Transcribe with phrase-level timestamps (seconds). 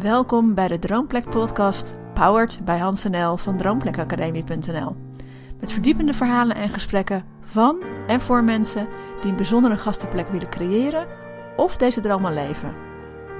[0.00, 4.96] Welkom bij de Droomplek podcast, powered bij Hans NL van droomplekacademie.nl.
[5.60, 8.88] Met verdiepende verhalen en gesprekken van en voor mensen
[9.20, 11.06] die een bijzondere gastenplek willen creëren
[11.56, 12.74] of deze droom al leven.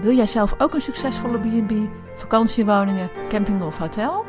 [0.00, 1.72] Wil jij zelf ook een succesvolle B&B,
[2.16, 4.24] vakantiewoningen, camping of hotel?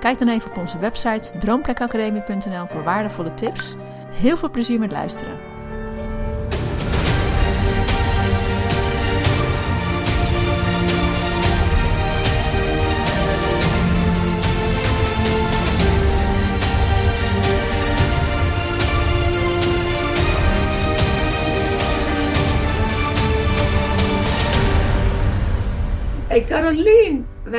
[0.00, 3.76] Kijk dan even op onze website droomplekacademie.nl voor waardevolle tips.
[4.10, 5.51] Heel veel plezier met luisteren.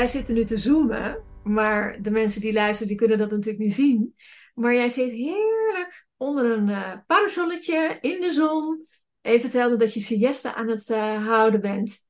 [0.03, 3.73] Wij zitten nu te zoomen, maar de mensen die luisteren die kunnen dat natuurlijk niet
[3.73, 4.15] zien.
[4.53, 8.85] Maar jij zit heerlijk onder een uh, parasolletje in de zon.
[9.21, 12.07] Even vertelde dat je siesta aan het uh, houden bent.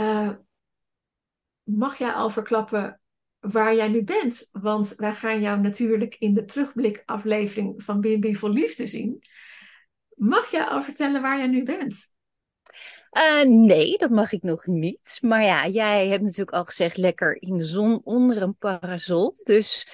[0.00, 0.30] Uh,
[1.62, 3.00] mag jij al verklappen
[3.38, 4.48] waar jij nu bent?
[4.52, 9.22] Want wij gaan jou natuurlijk in de terugblikaflevering van B&B voor Liefde zien.
[10.14, 12.14] Mag jij al vertellen waar jij nu bent?
[13.12, 15.18] Uh, nee, dat mag ik nog niet.
[15.20, 19.34] Maar ja, jij hebt natuurlijk al gezegd lekker in de zon onder een parasol.
[19.44, 19.86] Dus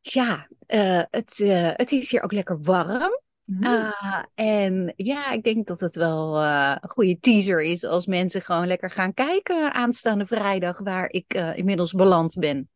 [0.00, 3.26] ja, uh, het, uh, het is hier ook lekker warm.
[3.50, 3.92] Mm.
[4.34, 8.90] en ja, ik denk dat het wel een goede teaser is als mensen gewoon lekker
[8.90, 12.68] gaan kijken aanstaande vrijdag, waar ik inmiddels beland ben.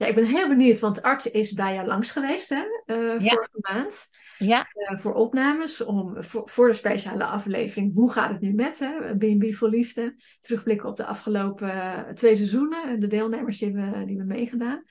[0.00, 2.62] Ja, ik ben heel benieuwd, want arts is bij jou langs geweest, hè,
[2.94, 3.18] ja.
[3.18, 4.08] vorige maand.
[4.38, 4.66] Ja.
[4.74, 7.94] Uh, voor opnames, om, voor, voor, de speciale aflevering.
[7.94, 9.16] Hoe gaat het nu met hè?
[9.16, 10.14] B&B voor Liefde?
[10.40, 13.00] Terugblikken op de afgelopen uh, twee seizoenen.
[13.00, 14.82] De deelnemers die hebben, die hebben meegedaan.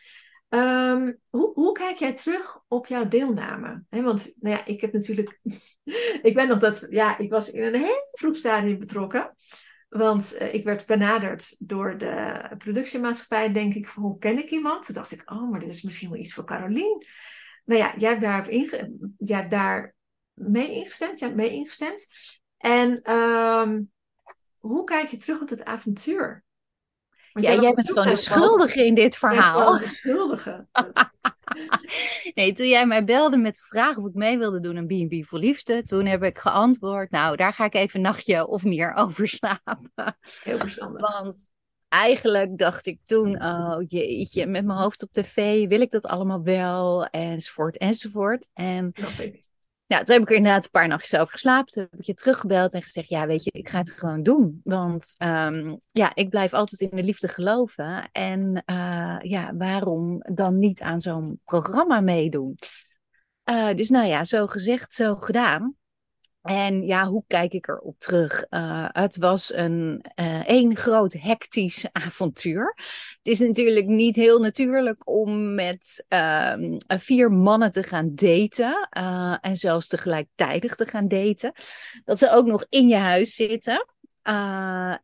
[0.50, 3.84] Um, hoe, hoe, kijk jij terug op jouw deelname?
[3.90, 5.40] He, want nou ja, ik heb natuurlijk...
[6.22, 6.88] ik ben nog dat...
[6.90, 9.36] Ja, ik was in een heel vroeg stadium betrokken.
[9.90, 14.86] Want uh, ik werd benaderd door de productiemaatschappij, denk ik, hoe ken ik iemand?
[14.86, 17.06] Toen dacht ik, oh, maar dit is misschien wel iets voor Carolien
[17.70, 19.96] nou ja, jij hebt daar, inge ja, daar
[20.34, 21.20] mee ingestemd.
[21.20, 22.08] Jij hebt mee ingestemd.
[22.58, 23.92] En um,
[24.58, 26.44] hoe kijk je terug op het avontuur?
[27.34, 29.80] Want ja, jij bent gewoon de schuldige in dit verhaal.
[29.80, 30.68] de schuldige.
[32.36, 35.26] nee, toen jij mij belde met de vraag of ik mee wilde doen aan B&B
[35.26, 38.94] voor Liefde, toen heb ik geantwoord, nou, daar ga ik even een nachtje of meer
[39.04, 40.18] over slapen.
[40.44, 41.22] Heel verstandig.
[41.22, 41.48] Want
[41.88, 46.44] eigenlijk dacht ik toen, oh jeetje, met mijn hoofd op tv, wil ik dat allemaal
[46.44, 47.06] wel?
[47.06, 48.48] Enzovoort, enzovoort.
[48.54, 48.92] En
[49.90, 51.74] nou, toen heb ik er inderdaad een paar nachtjes over geslapen.
[51.74, 54.62] Toen heb ik je teruggebeld en gezegd, ja, weet je, ik ga het gewoon doen.
[54.64, 58.10] Want um, ja, ik blijf altijd in de liefde geloven.
[58.12, 62.58] En uh, ja, waarom dan niet aan zo'n programma meedoen?
[63.50, 65.76] Uh, dus nou ja, zo gezegd, zo gedaan.
[66.50, 68.46] En ja, hoe kijk ik erop terug?
[68.50, 72.74] Uh, het was een uh, één groot hectisch avontuur.
[73.22, 76.54] Het is natuurlijk niet heel natuurlijk om met uh,
[76.88, 78.90] vier mannen te gaan daten.
[78.98, 81.52] Uh, en zelfs tegelijkertijd te gaan daten.
[82.06, 83.86] Dat ze ook nog in je huis zitten.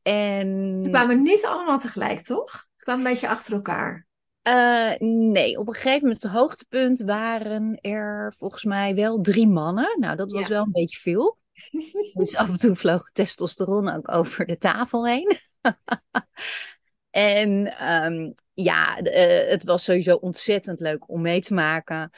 [0.02, 0.80] en...
[0.84, 2.52] Ze kwamen niet allemaal tegelijk, toch?
[2.52, 4.05] Ze kwamen een beetje achter elkaar.
[4.48, 9.96] Uh, nee, op een gegeven moment, het hoogtepunt, waren er volgens mij wel drie mannen.
[10.00, 10.50] Nou, dat was ja.
[10.50, 11.38] wel een beetje veel.
[12.14, 15.38] dus af en toe vloog testosteron ook over de tafel heen.
[17.10, 22.10] en um, ja, uh, het was sowieso ontzettend leuk om mee te maken.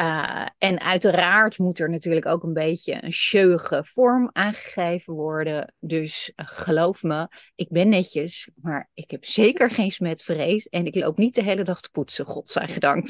[0.00, 5.74] Uh, en uiteraard moet er natuurlijk ook een beetje een sjeuge vorm aangegeven worden.
[5.80, 10.68] Dus uh, geloof me, ik ben netjes, maar ik heb zeker geen smetvrees.
[10.68, 13.06] En ik loop niet de hele dag te poetsen, godzijdank.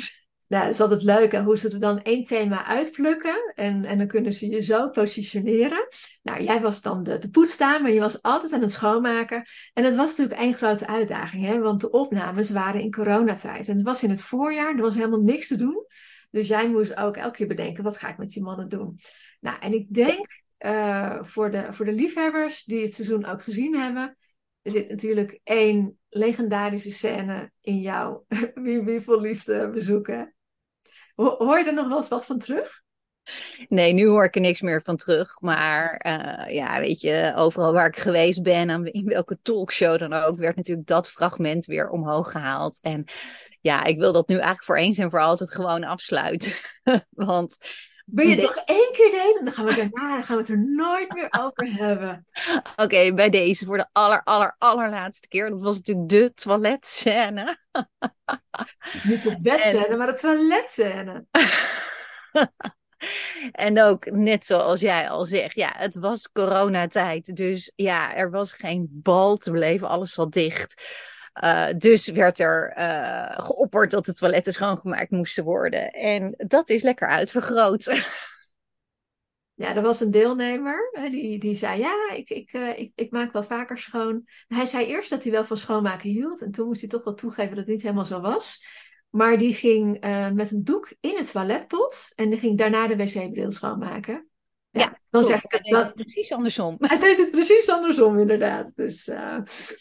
[0.46, 3.98] Nou, dat is altijd leuk hè, hoe ze er dan één thema uitplukken en, en
[3.98, 5.88] dan kunnen ze je zo positioneren.
[6.22, 9.44] Nou, jij was dan de, de poetsdame, je was altijd aan het schoonmaken.
[9.72, 13.68] En het was natuurlijk één grote uitdaging, hè, want de opnames waren in coronatijd.
[13.68, 15.86] En het was in het voorjaar, er was helemaal niks te doen.
[16.30, 18.98] Dus jij moest ook elke keer bedenken, wat ga ik met die mannen doen?
[19.40, 23.78] Nou, en ik denk uh, voor, de, voor de liefhebbers die het seizoen ook gezien
[23.78, 24.16] hebben,
[24.62, 30.34] er zit natuurlijk één legendarische scène in jouw Wie Wie voor Liefde bezoeken.
[31.14, 32.82] Hoor je er nog wel eens wat van terug?
[33.66, 35.40] Nee, nu hoor ik er niks meer van terug.
[35.40, 40.12] Maar uh, ja, weet je, overal waar ik geweest ben, aan, in welke talkshow dan
[40.12, 42.78] ook, werd natuurlijk dat fragment weer omhoog gehaald.
[42.82, 43.04] En
[43.60, 46.52] ja, ik wil dat nu eigenlijk voor eens en voor altijd gewoon afsluiten.
[47.10, 47.56] Want.
[48.04, 49.44] Wil je het nog één keer delen?
[49.44, 52.26] Dan gaan we daarna dan gaan we het er nooit meer over hebben.
[52.56, 55.50] Oké, okay, bij deze voor de aller, aller, allerlaatste keer.
[55.50, 57.58] Dat was natuurlijk de toiletscène.
[59.02, 59.98] Niet de bedscène, en...
[59.98, 61.26] maar de toiletscène.
[63.52, 67.36] En ook net zoals jij al zegt, ja, het was coronatijd.
[67.36, 70.82] Dus ja, er was geen bal te beleven, alles zat dicht.
[71.76, 72.72] Dus werd er
[73.36, 75.90] geopperd dat de toiletten schoongemaakt moesten worden.
[75.92, 77.86] En dat is lekker uitvergroot.
[79.58, 83.42] Ja, er was een deelnemer die, die zei: Ja, ik, ik, ik, ik maak wel
[83.42, 84.28] vaker schoon.
[84.46, 86.42] Hij zei eerst dat hij wel van schoonmaken hield.
[86.42, 88.64] En toen moest hij toch wel toegeven dat het niet helemaal zo was.
[89.10, 90.00] Maar die ging
[90.34, 92.12] met een doek in het toiletpot.
[92.14, 94.28] En die ging daarna de wc-bril schoonmaken.
[94.70, 96.76] Ja, dan zeg ik het dat, precies andersom.
[96.80, 98.76] Hij deed het precies andersom, inderdaad.
[98.76, 99.38] Dus uh,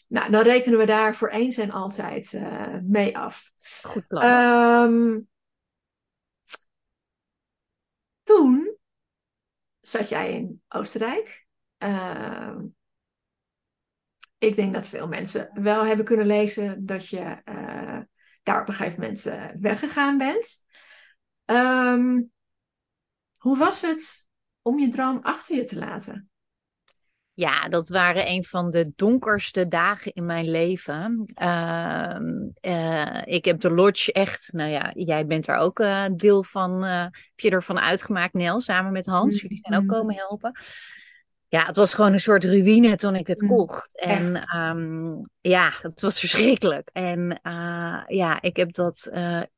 [0.08, 3.52] nou, dan rekenen we daar voor eens en altijd uh, mee af.
[3.82, 4.24] Goed plan.
[4.24, 5.30] Um,
[8.24, 8.78] toen
[9.80, 11.46] zat jij in Oostenrijk.
[11.84, 12.56] Uh,
[14.38, 18.00] ik denk dat veel mensen wel hebben kunnen lezen dat je uh,
[18.44, 19.24] daar op een gegeven moment
[19.62, 20.66] weggegaan bent.
[21.46, 22.32] Um,
[23.38, 24.27] hoe was het
[24.68, 26.30] om je droom achter je te laten?
[27.34, 31.34] Ja, dat waren een van de donkerste dagen in mijn leven.
[31.42, 32.18] Uh,
[32.62, 36.84] uh, ik heb de lodge echt, nou ja, jij bent daar ook uh, deel van,
[36.84, 39.36] eh, heb je ervan uitgemaakt, Nel, samen met Hans.
[39.36, 39.42] Mm.
[39.42, 40.52] Jullie zijn ook komen helpen.
[41.48, 43.48] Ja, het was gewoon een soort ruïne toen ik het mm.
[43.48, 44.00] kocht.
[44.00, 46.90] En um, ja, het was verschrikkelijk.
[46.94, 47.40] En
[48.08, 49.12] ja, ik heb dat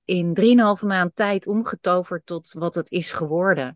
[0.06, 3.76] in drieënhalve maand tijd omgetoverd tot wat het is geworden.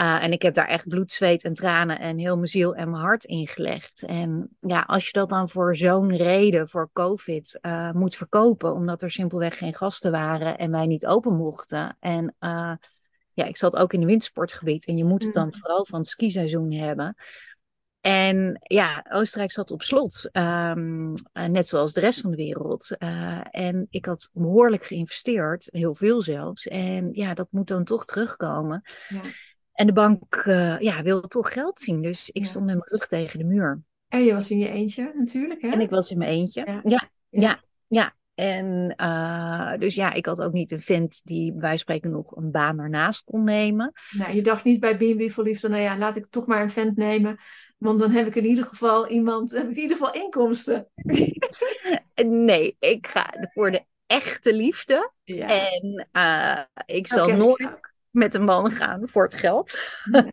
[0.00, 2.90] Uh, en ik heb daar echt bloed, zweet en tranen en heel mijn ziel en
[2.90, 4.02] mijn hart in gelegd.
[4.02, 9.02] En ja, als je dat dan voor zo'n reden, voor COVID, uh, moet verkopen, omdat
[9.02, 11.96] er simpelweg geen gasten waren en wij niet open mochten.
[12.00, 12.72] En uh,
[13.32, 15.54] ja, ik zat ook in het wintersportgebied en je moet het dan mm.
[15.54, 17.14] vooral van het skiseizoen hebben.
[18.00, 22.96] En ja, Oostenrijk zat op slot, um, net zoals de rest van de wereld.
[23.50, 26.66] en ik had behoorlijk geïnvesteerd, heel veel zelfs.
[26.66, 28.82] En ja, dat moet dan toch terugkomen.
[29.08, 29.20] Ja.
[29.80, 32.02] En de bank uh, ja, wilde toch geld zien.
[32.02, 33.82] Dus ik stond met mijn rug tegen de muur.
[34.08, 35.68] En je was in je eentje natuurlijk, hè?
[35.68, 36.80] En ik was in mijn eentje.
[36.84, 38.14] Ja, ja, ja.
[38.34, 42.50] En uh, dus ja, ik had ook niet een vent die wij spreken nog een
[42.50, 43.92] baan ernaast kon nemen.
[44.10, 46.70] Nou, je dacht niet bij B&B voor Liefde, nou ja, laat ik toch maar een
[46.70, 47.38] vent nemen.
[47.78, 50.88] Want dan heb ik in ieder geval iemand, heb ik in ieder geval inkomsten.
[52.46, 55.12] nee, ik ga voor de echte liefde.
[55.24, 55.46] Ja.
[55.46, 56.60] En uh,
[56.96, 59.78] ik zal nooit met een man gaan voor het geld.
[60.10, 60.32] Nee,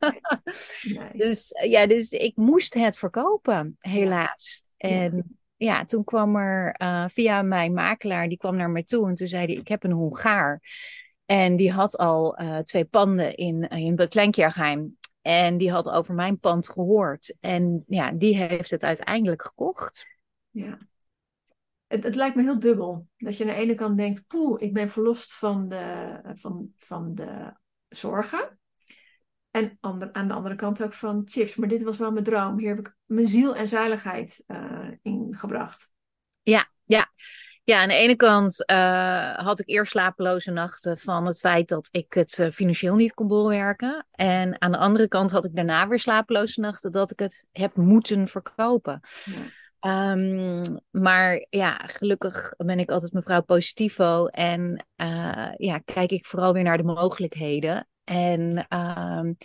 [1.25, 4.63] dus ja, dus ik moest het verkopen, helaas.
[4.77, 9.15] En ja, toen kwam er uh, via mijn makelaar, die kwam naar me toe en
[9.15, 10.61] toen zei hij, ik heb een Hongaar.
[11.25, 14.97] En die had al uh, twee panden in, in Kleinkjergeheim.
[15.21, 17.35] En die had over mijn pand gehoord.
[17.39, 20.05] En ja, die heeft het uiteindelijk gekocht.
[20.49, 20.77] Ja.
[21.87, 23.07] Het, het, lijkt me heel dubbel.
[23.17, 27.15] Dat je aan de ene kant denkt, poeh, ik ben verlost van de, van, van
[27.15, 27.53] de
[27.89, 28.59] zorgen.
[29.51, 31.55] En ander, aan de andere kant ook van chips.
[31.55, 32.59] Maar dit was wel mijn droom.
[32.59, 35.91] Hier heb ik mijn ziel en zuiligheid uh, in gebracht.
[36.41, 37.11] Ja, ja.
[37.63, 41.87] Ja, aan de ene kant uh, had ik eerst slapeloze nachten van het feit dat
[41.91, 44.07] ik het uh, financieel niet kon bolwerken.
[44.11, 47.75] En aan de andere kant had ik daarna weer slapeloze nachten dat ik het heb
[47.75, 48.99] moeten verkopen.
[49.23, 49.33] Ja.
[49.87, 50.61] Um,
[50.91, 56.63] maar ja, gelukkig ben ik altijd mevrouw Positivo en uh, ja, kijk ik vooral weer
[56.63, 57.87] naar de mogelijkheden.
[58.03, 59.37] En um,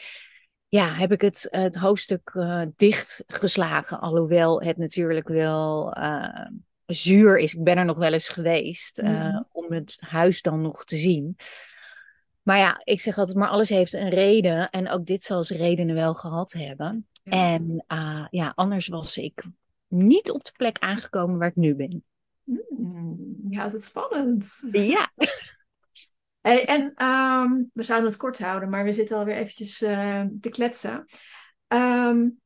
[0.69, 6.47] ja, heb ik het, het hoofdstuk uh, dichtgeslagen, alhoewel het natuurlijk wel uh,
[6.87, 7.55] zuur is.
[7.55, 9.47] Ik ben er nog wel eens geweest mm.
[9.53, 11.37] om het huis dan nog te zien.
[12.43, 14.71] Maar ja, ik zeg altijd, maar alles heeft een reden.
[14.71, 17.07] En ook dit zal zijn redenen wel gehad hebben.
[17.23, 17.31] Ja.
[17.31, 17.85] En
[18.31, 19.45] ja, anders was ik
[19.93, 22.05] niet op de plek aangekomen waar ik nu ben.
[22.45, 24.63] Mm, ja, dat is spannend.
[24.73, 25.13] Ja.
[26.43, 30.49] Hey, en um, we zouden het kort houden, maar we zitten alweer eventjes uh, te
[30.49, 31.05] kletsen.
[31.69, 32.41] Um,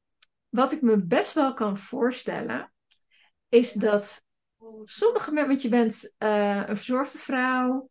[0.48, 2.72] wat ik me best wel kan voorstellen,
[3.48, 4.22] is dat
[4.84, 7.90] sommige mensen, want je bent uh, een verzorgde vrouw,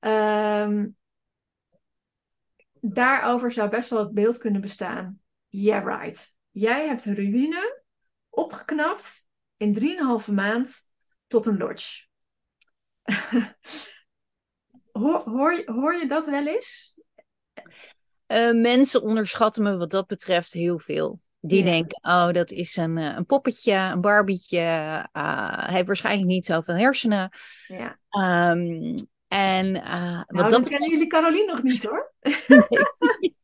[0.00, 0.96] um,
[2.80, 5.20] daarover zou best wel het beeld kunnen bestaan.
[5.48, 6.36] Yeah, right.
[6.50, 7.77] Jij hebt een ruïne
[8.38, 10.88] opgeknapt in 3,5 maand
[11.26, 12.06] tot een lodge.
[14.92, 17.00] hoor, hoor, hoor, je dat wel eens?
[18.26, 21.20] Uh, mensen onderschatten me wat dat betreft heel veel.
[21.40, 24.60] Die denken, oh, dat is een, eh, een poppetje, een barbietje.
[25.12, 27.30] Uh, heeft waarschijnlijk niet zoveel hersenen.
[27.66, 27.98] Ja.
[28.50, 28.94] Um,
[29.28, 32.12] en uh, nou, wat dat kennen jullie Caroline nog niet hoor.
[32.48, 33.36] nee.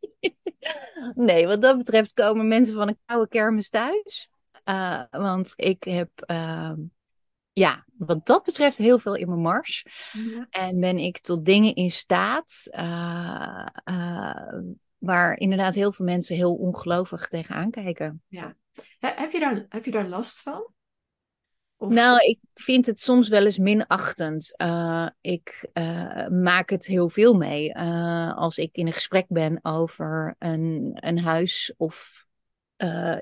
[1.15, 4.29] nee, wat dat betreft komen mensen van een koude kermis thuis.
[4.65, 6.73] Uh, want ik heb, uh,
[7.53, 9.87] ja, wat dat betreft heel veel in mijn mars.
[10.13, 10.47] Ja.
[10.51, 13.67] En ben ik tot dingen in staat uh,
[14.99, 18.23] waar inderdaad heel veel mensen heel ongelovig tegenaan kijken.
[18.29, 18.57] Ja.
[18.99, 20.73] heb, je daar, heb je daar last van?
[21.79, 24.55] Nou, ik vind het soms wel eens minachtend.
[24.63, 27.75] Uh, ik uh, maak het heel veel mee.
[27.75, 32.27] Uh, als ik in een gesprek ben over een, een huis of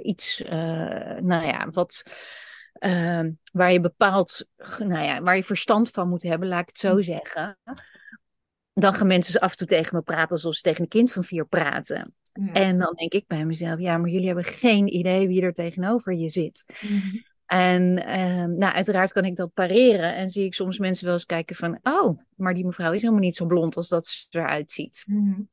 [0.03, 0.43] iets,
[1.21, 2.03] nou ja, wat,
[3.53, 4.47] waar je bepaald,
[4.79, 7.03] nou ja, waar je verstand van moet hebben, laat ik het zo mm.
[7.03, 7.59] zeggen.
[8.75, 11.25] Dan gaan mensen af en toe tegen me praten alsof ze tegen een kind van
[11.25, 12.15] vier praten.
[12.53, 16.15] En dan denk ik bij mezelf, ja, maar jullie hebben geen idee wie er tegenover
[16.15, 16.65] je zit.
[16.81, 17.25] Mm.
[17.47, 20.15] En ehm, nou, uiteraard kan ik dat pareren.
[20.15, 21.79] En zie ik soms mensen wel eens kijken van...
[21.83, 25.05] Oh, maar die mevrouw is helemaal niet zo blond als dat ze eruit ziet.
[25.07, 25.49] Mm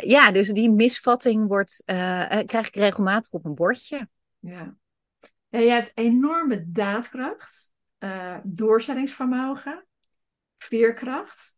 [0.00, 4.08] ja, dus die misvatting wordt, uh, krijg ik regelmatig op een bordje.
[4.38, 4.76] Ja.
[5.48, 7.72] ja je hebt enorme daadkracht,
[8.42, 9.86] doorzettingsvermogen,
[10.58, 11.56] veerkracht.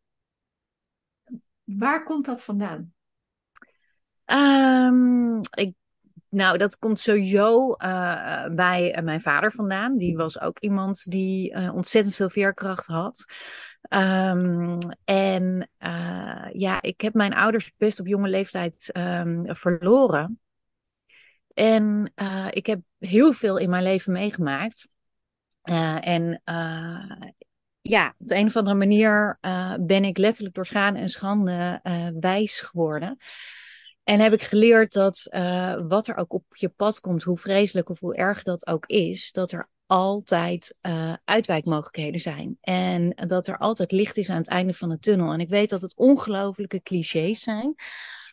[1.65, 2.95] Waar komt dat vandaan?
[4.27, 5.75] Um, ik
[6.31, 9.97] nou, dat komt sowieso uh, bij uh, mijn vader vandaan.
[9.97, 13.25] Die was ook iemand die uh, ontzettend veel veerkracht had.
[13.89, 15.71] Um, en
[16.53, 20.41] ja, ik heb mijn ouders best op jonge leeftijd um, verloren.
[21.55, 22.13] En
[22.51, 24.89] ik heb heel veel in mijn leven meegemaakt.
[26.01, 26.43] en
[27.81, 29.39] ja, op de een of andere manier
[29.81, 31.81] ben ik letterlijk door schade en schande
[32.21, 33.17] wijs geworden.
[34.05, 35.29] En heb ik geleerd dat
[35.89, 39.33] wat er ook op je pad komt, hoe vreselijk of hoe erg dat ook is,
[39.33, 42.59] dat er altijd uh, uitwijkmogelijkheden zijn.
[42.61, 45.33] En dat er altijd licht is aan het einde van de tunnel.
[45.33, 47.75] En ik weet dat het ongelofelijke clichés zijn.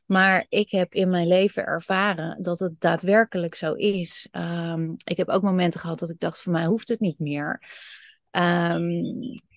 [0.05, 4.27] Maar ik heb in mijn leven ervaren dat het daadwerkelijk zo is.
[4.31, 7.63] Um, ik heb ook momenten gehad dat ik dacht: voor mij hoeft het niet meer.
[8.31, 9.03] Um,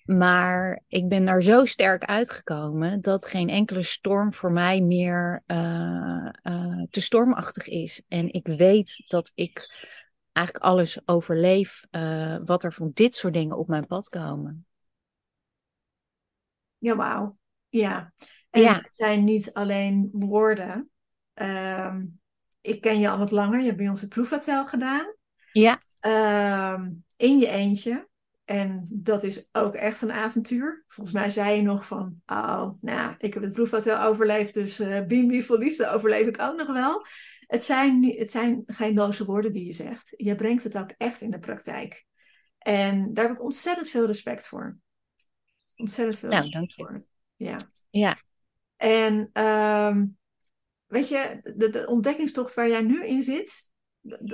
[0.05, 6.29] maar ik ben daar zo sterk uitgekomen dat geen enkele storm voor mij meer uh,
[6.43, 8.03] uh, te stormachtig is.
[8.07, 9.69] En ik weet dat ik
[10.31, 14.65] eigenlijk alles overleef uh, wat er van dit soort dingen op mijn pad komen.
[16.77, 17.37] Ja, wauw.
[17.69, 18.13] Ja.
[18.49, 18.73] En ja.
[18.73, 20.89] het zijn niet alleen woorden.
[21.33, 22.05] Ehm,
[22.61, 23.59] ik ken je al wat langer.
[23.59, 25.15] Je hebt bij ons het proefhotel gedaan.
[25.51, 25.79] Ja.
[25.99, 28.09] Ehm, in je eentje.
[28.51, 30.83] En dat is ook echt een avontuur.
[30.87, 35.05] Volgens mij zei je nog van, oh, nou, ik heb het proefhotel overleefd, dus uh,
[35.05, 37.05] Bimbi voor liefde overleef ik ook nog wel.
[37.39, 40.13] Het zijn, het zijn geen loze woorden die je zegt.
[40.17, 42.05] Je brengt het ook echt in de praktijk.
[42.57, 44.77] En daar heb ik ontzettend veel respect voor.
[45.75, 47.05] Ontzettend veel nou, respect voor.
[47.35, 47.55] Ja.
[47.89, 48.17] Ja.
[48.75, 50.17] En um,
[50.85, 53.71] weet je, de, de ontdekkingstocht waar jij nu in zit,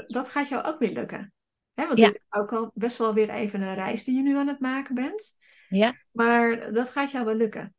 [0.08, 1.34] dat gaat jou ook weer lukken.
[1.78, 4.38] Hè, want dit is ook al best wel weer even een reis die je nu
[4.38, 5.38] aan het maken bent.
[5.70, 5.94] Ja.
[6.12, 7.76] Maar dat gaat jou wel lukken.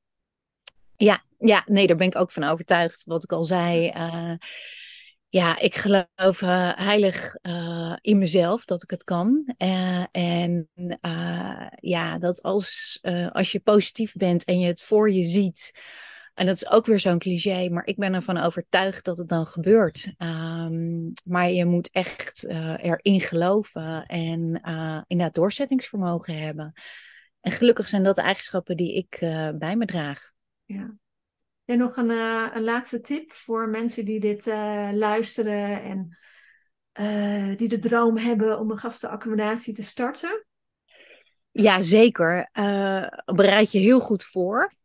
[0.96, 3.04] Ja, ja, nee, daar ben ik ook van overtuigd.
[3.04, 3.92] Wat ik al zei.
[3.96, 4.34] Uh,
[5.28, 9.54] ja, ik geloof uh, heilig uh, in mezelf dat ik het kan.
[10.10, 10.68] en
[11.80, 12.98] ja, dat als,
[13.32, 15.72] als je positief bent en je het voor je ziet.
[16.38, 19.46] En dat is ook weer zo'n cliché, maar ik ben ervan overtuigd dat het dan
[19.46, 20.14] gebeurt.
[20.18, 26.72] Um, maar je moet echt uh, erin geloven en uh, inderdaad doorzettingsvermogen hebben.
[27.40, 30.32] En gelukkig zijn dat de eigenschappen die ik uh, bij me draag.
[30.64, 30.94] Ja.
[31.64, 32.10] En nog een,
[32.56, 34.46] een laatste tip voor mensen die dit
[34.92, 36.16] luisteren en
[37.56, 40.46] die de droom hebben om een gastenaccommodatie te starten?
[41.50, 42.50] Ja, zeker.
[43.24, 44.76] bereid je heel goed voor.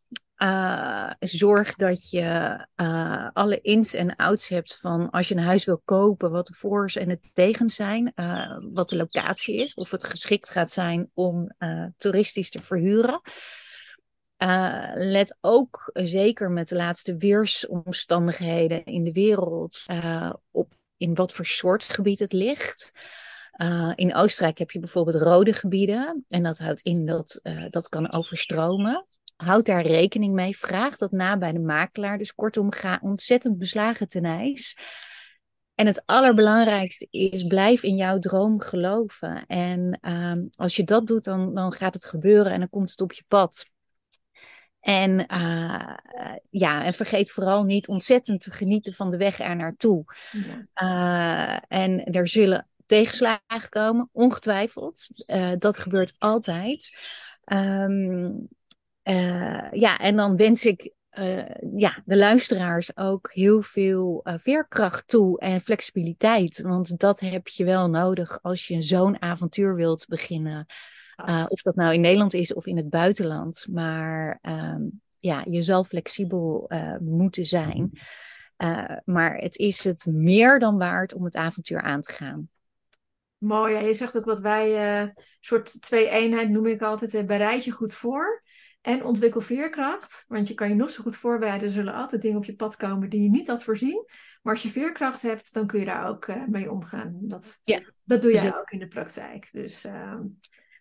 [0.44, 5.66] Uh, zorg dat je uh, alle ins en outs hebt van als je een huis
[5.66, 9.92] wil kopen, wat de voor's en de tegens zijn, uh, wat de locatie is, of
[9.92, 11.56] het geschikt gaat zijn om
[11.98, 13.22] toeristisch te verhuren.
[14.94, 19.86] let ook zeker met de laatste weersomstandigheden in de wereld
[20.52, 22.92] op in wat voor soort gebied het ligt.
[23.96, 26.26] in Oostenrijk heb je bijvoorbeeld rode gebieden.
[26.30, 30.58] En dat houdt in dat dat kan overstromen houd daar rekening mee.
[30.58, 32.18] Vraag dat na bij de makelaar.
[32.18, 34.78] Dus kortom, ga ontzettend beslagen ten ijs.
[35.76, 39.46] En het allerbelangrijkste is, blijf in jouw droom geloven.
[39.46, 43.02] En um, als je dat doet, dan, dan gaat het gebeuren en dan komt het
[43.02, 43.72] op je pad.
[44.80, 45.96] En uh,
[46.50, 50.04] ja, en vergeet vooral niet ontzettend te genieten van de weg er naartoe.
[50.76, 51.60] Ja.
[51.70, 55.08] Uh, en er zullen tegenslagen komen, ongetwijfeld.
[55.28, 56.98] Uh, dat gebeurt altijd.
[57.46, 58.48] Um,
[59.04, 61.46] uh, ja, en dan wens ik uh,
[61.76, 66.62] ja, de luisteraars ook heel veel uh, veerkracht toe en flexibiliteit.
[66.62, 70.66] Want dat heb je wel nodig als je zo'n avontuur wilt beginnen.
[71.48, 73.66] of dat nou in Nederland is of in het buitenland.
[73.72, 77.92] Maar um, ja, je zal flexibel moeten zijn.
[79.06, 82.50] maar het is het meer dan waard om het avontuur aan te gaan.
[83.38, 83.80] Mooi, ja.
[83.80, 88.43] je zegt ook wat wij, uh, soort twee-eenheid noem ik altijd, bereid je goed voor.
[88.84, 91.68] En ontwikkel veerkracht, want je kan je nog zo goed voorbereiden.
[91.68, 94.06] Er zullen altijd dingen op je pad komen die je niet had voorzien.
[94.42, 97.18] Maar als je veerkracht hebt, dan kun je daar ook uh, mee omgaan.
[97.22, 97.80] Dat, ja.
[98.04, 99.50] dat doe jij ook in de praktijk.
[99.52, 100.20] Dus uh,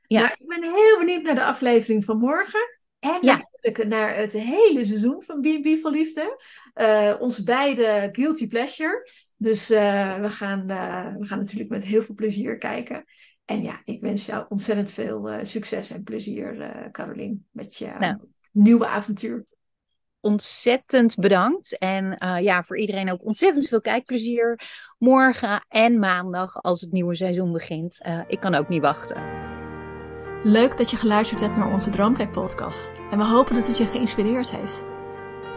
[0.06, 0.21] ja.
[0.21, 2.80] Nou, ik ben heel benieuwd naar de aflevering van morgen.
[2.99, 6.42] En natuurlijk naar het hele seizoen van B&B voor Liefde.
[6.75, 9.09] Uh, ons beide guilty pleasure.
[9.37, 10.66] Dus we, gaan,
[11.18, 13.04] we gaan natuurlijk met heel veel plezier kijken.
[13.45, 17.93] En ja, ik wens jou ontzettend veel uh, succes en plezier, uh, Carolien, met je
[17.99, 18.17] nou,
[18.53, 19.45] nieuwe avontuur.
[20.21, 21.79] Ontzettend bedankt.
[21.79, 24.61] En uh, ja, voor iedereen ook ontzettend veel kijkplezier.
[24.99, 28.01] Morgen en maandag als het nieuwe seizoen begint.
[28.29, 29.17] ik kan ook niet wachten.
[30.45, 32.93] Leuk dat je geluisterd hebt naar onze Droomplek podcast.
[33.11, 34.85] En we hopen dat het je geïnspireerd heeft.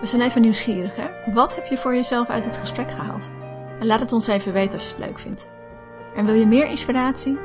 [0.01, 1.33] We zijn even nieuwsgierig, hè?
[1.33, 3.31] Wat heb je voor jezelf uit het gesprek gehaald?
[3.79, 5.49] En laat het ons even weten als je het leuk vindt.
[6.15, 7.37] En wil je meer inspiratie?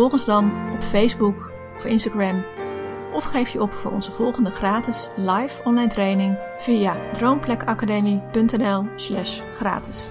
[0.00, 2.44] Volg ons dan op Facebook of Instagram
[3.12, 10.08] of geef je op voor onze volgende gratis live online training via droomplekacademie.nl/gratis.